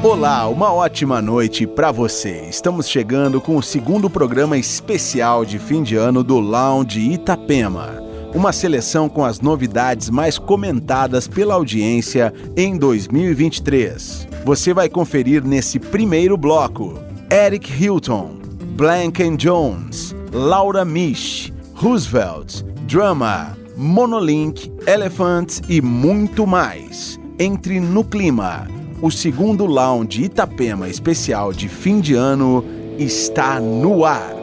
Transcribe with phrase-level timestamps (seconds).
[0.00, 2.46] Olá, uma ótima noite para você.
[2.48, 8.00] Estamos chegando com o segundo programa especial de fim de ano do Lounge Itapema.
[8.32, 14.28] Uma seleção com as novidades mais comentadas pela audiência em 2023.
[14.44, 16.96] Você vai conferir nesse primeiro bloco
[17.28, 18.36] Eric Hilton,
[18.76, 27.18] Blank Jones, Laura Misch, Roosevelt, Drama, Monolink, Elephant e muito mais.
[27.36, 32.64] Entre no clima o segundo Lounge Itapema especial de fim de ano
[32.98, 34.37] está no ar.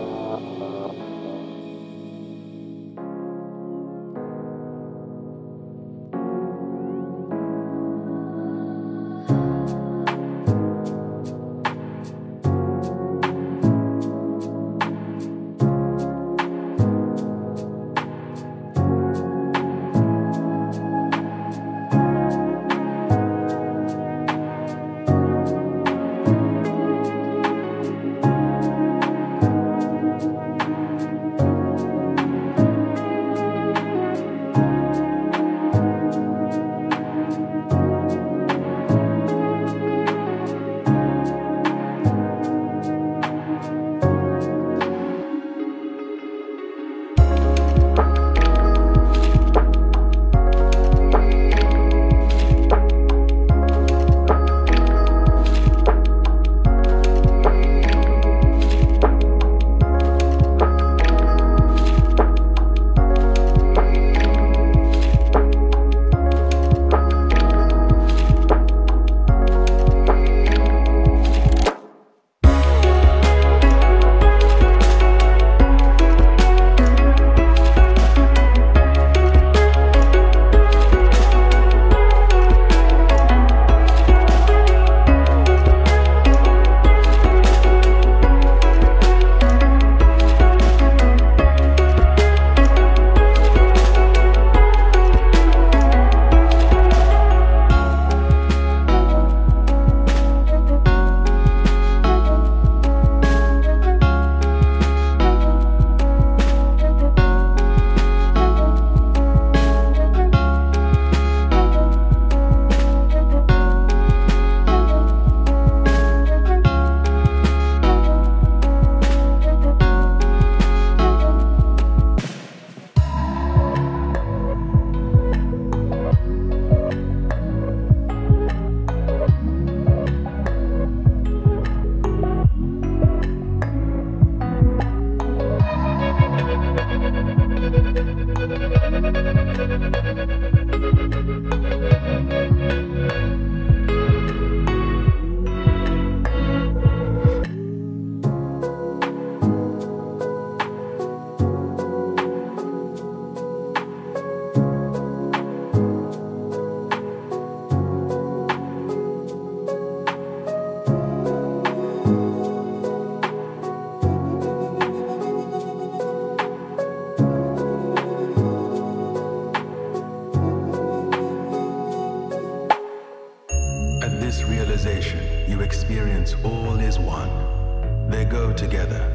[176.43, 179.11] All is one, they go together.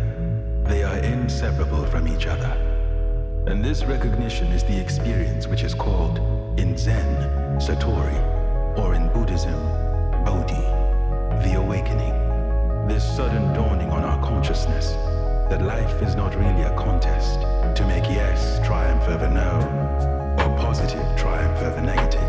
[0.65, 2.57] They are inseparable from each other.
[3.47, 6.19] And this recognition is the experience which is called,
[6.59, 7.17] in Zen,
[7.59, 8.19] Satori,
[8.79, 9.61] or in Buddhism,
[10.25, 10.65] Bodhi,
[11.45, 12.15] the awakening.
[12.87, 14.93] This sudden dawning on our consciousness
[15.51, 17.41] that life is not really a contest
[17.77, 19.51] to make yes triumph over no,
[20.39, 22.21] or positive triumph over negative.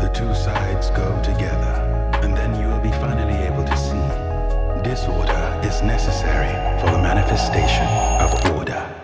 [0.00, 3.49] The two sides go together, and then you will be finally
[4.90, 7.86] disorder is necessary for the manifestation
[8.20, 8.99] of order.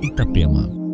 [0.00, 0.85] Itapema.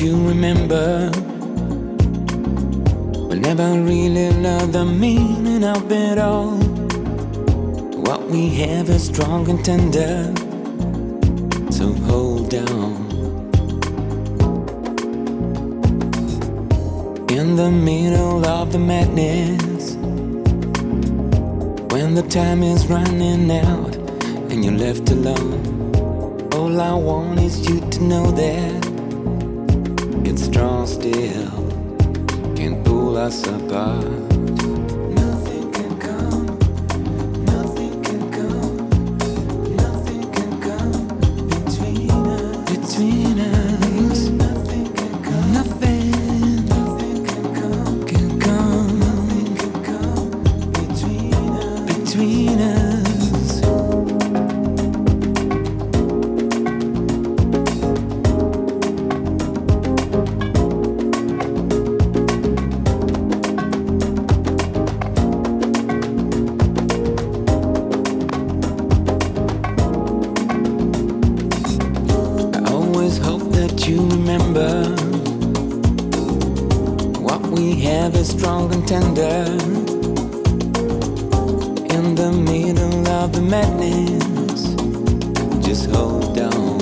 [0.00, 1.10] You remember.
[3.28, 6.56] We never really know the meaning of it all.
[8.06, 10.32] What we have is strong and tender.
[11.70, 13.10] So hold on.
[17.28, 19.96] In the middle of the madness,
[21.92, 23.96] when the time is running out
[24.50, 25.60] and you're left alone.
[26.54, 28.89] All I want is you to know that
[30.60, 31.50] strong still,
[32.54, 34.29] can pull us apart.
[78.14, 79.44] Is strong and tender.
[81.94, 84.74] In the middle of the madness,
[85.66, 86.80] just hold on.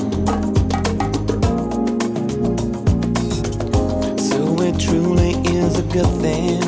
[4.18, 6.62] So it truly is a good thing.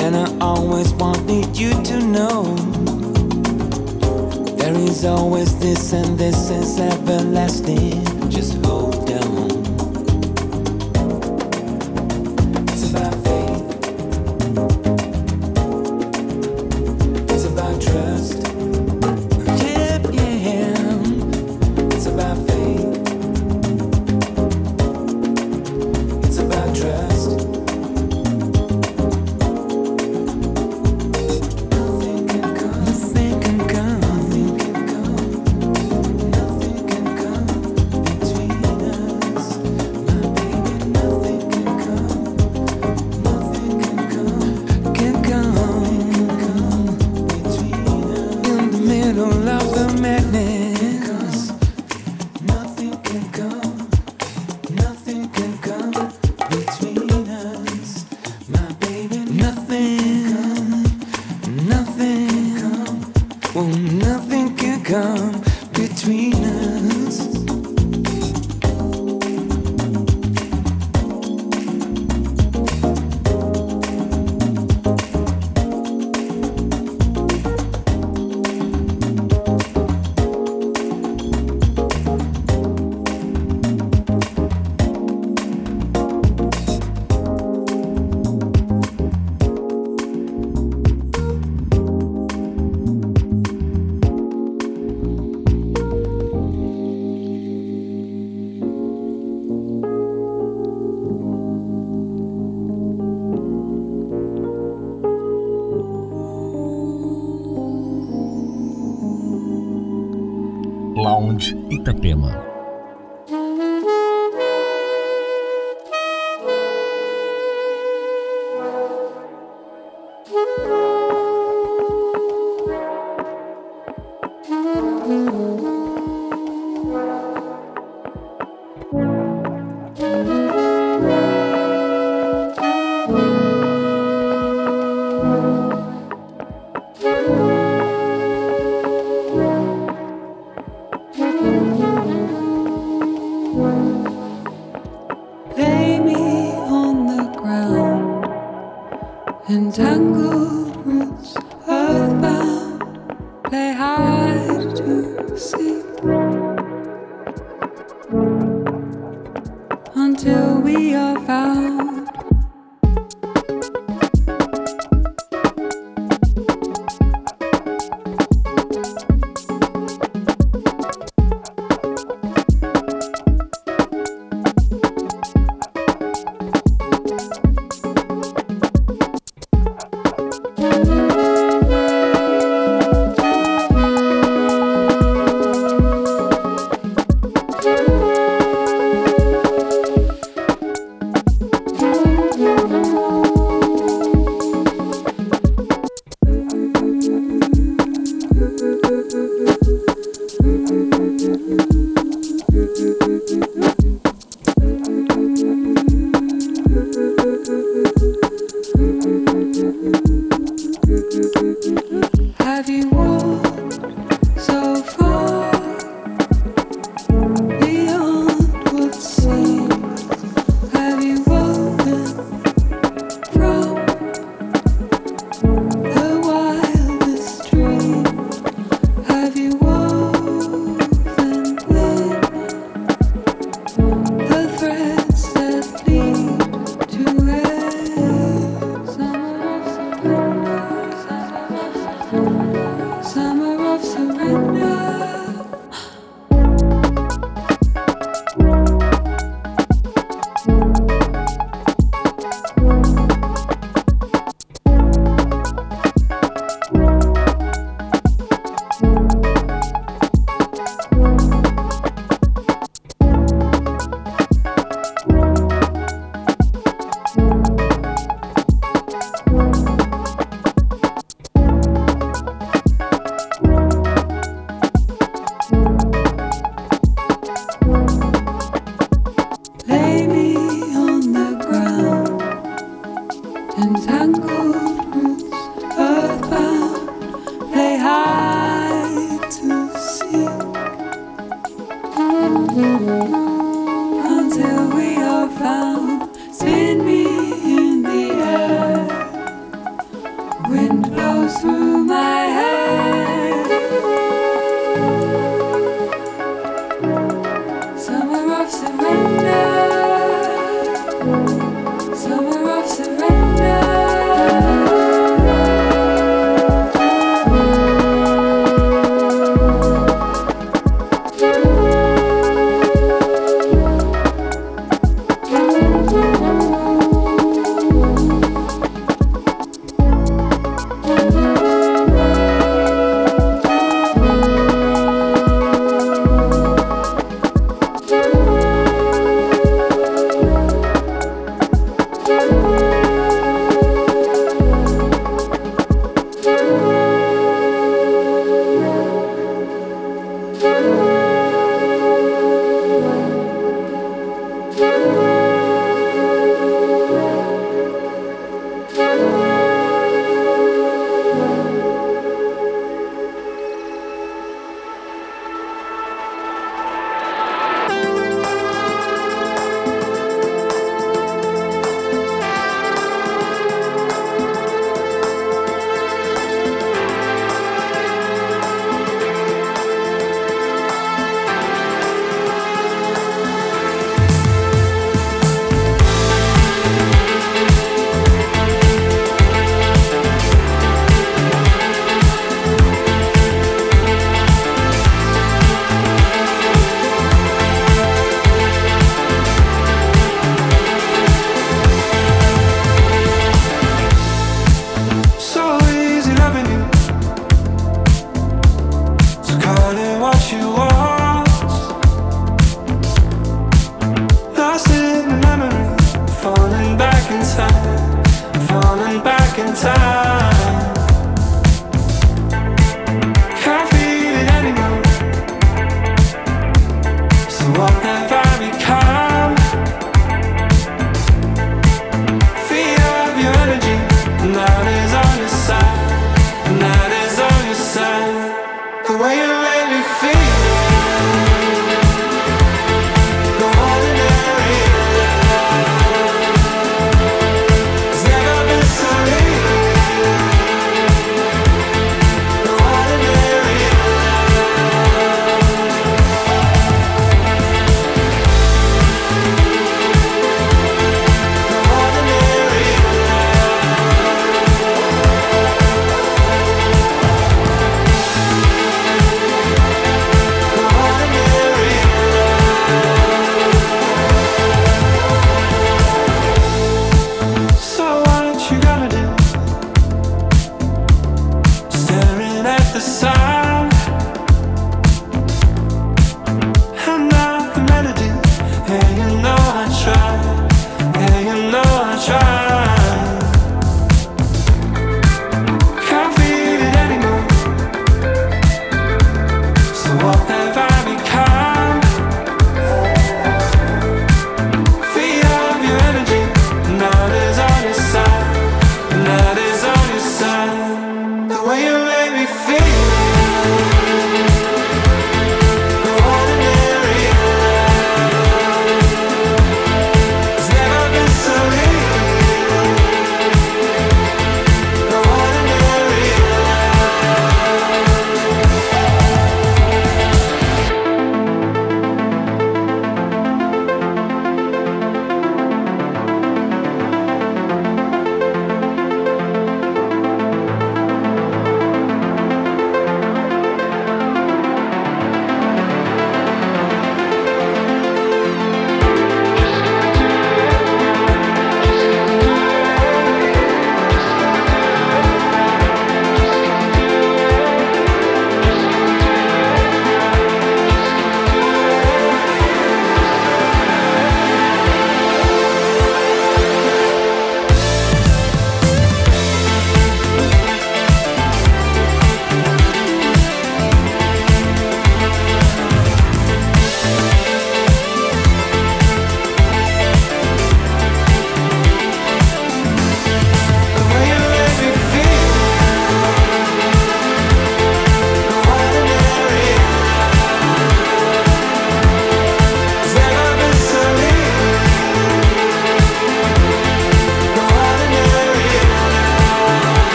[0.00, 2.54] And I always wanted you to know.
[4.56, 8.13] There is always this, and this is everlasting.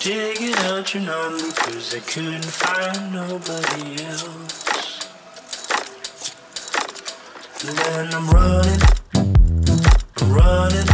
[0.00, 5.06] digging out your number cause I couldn't find nobody else.
[7.62, 8.80] And then I'm running,
[10.16, 10.88] I'm running,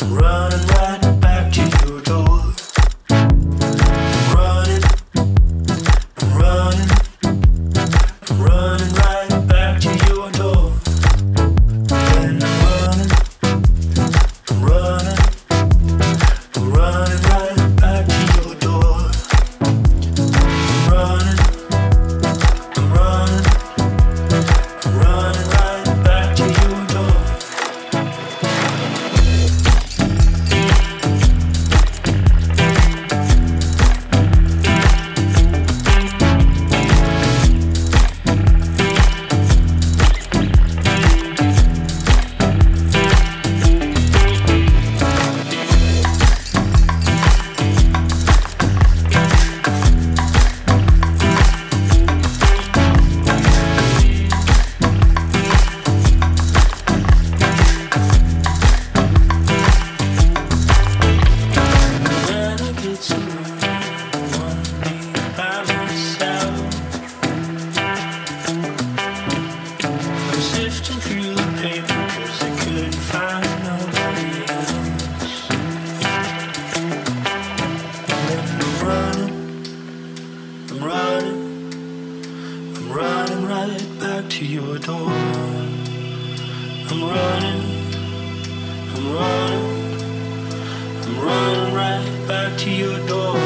[0.00, 0.83] I'm running right
[83.46, 85.10] Right back to your door.
[86.88, 87.62] I'm running,
[88.94, 89.68] I'm running,
[91.02, 93.43] I'm running right back to your door.